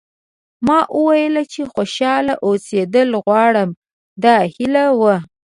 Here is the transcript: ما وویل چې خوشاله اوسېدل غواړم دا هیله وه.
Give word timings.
ما 0.65 0.79
وویل 0.97 1.35
چې 1.53 1.61
خوشاله 1.73 2.33
اوسېدل 2.45 3.09
غواړم 3.23 3.69
دا 4.23 4.35
هیله 4.53 4.83
وه. 4.99 5.15